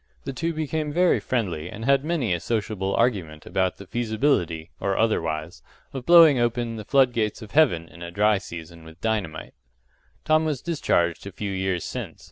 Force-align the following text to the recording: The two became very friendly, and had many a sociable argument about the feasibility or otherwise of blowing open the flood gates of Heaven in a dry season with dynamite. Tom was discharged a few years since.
The 0.23 0.33
two 0.33 0.51
became 0.51 0.91
very 0.91 1.19
friendly, 1.19 1.69
and 1.69 1.85
had 1.85 2.03
many 2.03 2.33
a 2.33 2.39
sociable 2.39 2.95
argument 2.95 3.45
about 3.45 3.77
the 3.77 3.85
feasibility 3.85 4.71
or 4.79 4.97
otherwise 4.97 5.61
of 5.93 6.07
blowing 6.07 6.39
open 6.39 6.77
the 6.77 6.85
flood 6.85 7.13
gates 7.13 7.43
of 7.43 7.51
Heaven 7.51 7.87
in 7.87 8.01
a 8.01 8.09
dry 8.09 8.39
season 8.39 8.83
with 8.83 8.99
dynamite. 8.99 9.53
Tom 10.25 10.43
was 10.43 10.63
discharged 10.63 11.27
a 11.27 11.31
few 11.31 11.51
years 11.51 11.83
since. 11.83 12.19